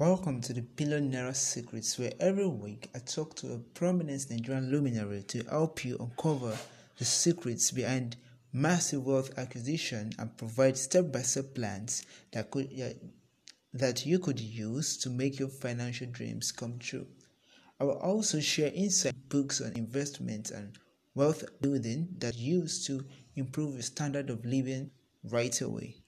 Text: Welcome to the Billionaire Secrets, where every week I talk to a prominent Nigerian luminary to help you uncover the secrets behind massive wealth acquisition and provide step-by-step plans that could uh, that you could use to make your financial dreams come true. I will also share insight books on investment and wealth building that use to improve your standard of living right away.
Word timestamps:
Welcome 0.00 0.40
to 0.40 0.52
the 0.52 0.62
Billionaire 0.62 1.32
Secrets, 1.34 2.00
where 2.00 2.12
every 2.18 2.48
week 2.48 2.90
I 2.96 2.98
talk 2.98 3.36
to 3.36 3.52
a 3.52 3.58
prominent 3.58 4.28
Nigerian 4.28 4.68
luminary 4.68 5.22
to 5.28 5.44
help 5.44 5.84
you 5.84 5.96
uncover 6.00 6.58
the 6.98 7.04
secrets 7.04 7.70
behind 7.70 8.16
massive 8.52 9.06
wealth 9.06 9.38
acquisition 9.38 10.10
and 10.18 10.36
provide 10.36 10.76
step-by-step 10.76 11.54
plans 11.54 12.04
that 12.32 12.50
could 12.50 12.70
uh, 12.82 12.88
that 13.72 14.04
you 14.04 14.18
could 14.18 14.40
use 14.40 14.96
to 14.96 15.10
make 15.10 15.38
your 15.38 15.48
financial 15.48 16.08
dreams 16.08 16.50
come 16.50 16.76
true. 16.80 17.06
I 17.78 17.84
will 17.84 17.98
also 17.98 18.40
share 18.40 18.72
insight 18.74 19.28
books 19.28 19.60
on 19.60 19.74
investment 19.74 20.50
and 20.50 20.76
wealth 21.14 21.44
building 21.60 22.08
that 22.18 22.36
use 22.36 22.84
to 22.88 23.04
improve 23.36 23.74
your 23.74 23.82
standard 23.82 24.28
of 24.28 24.44
living 24.44 24.90
right 25.22 25.60
away. 25.60 26.03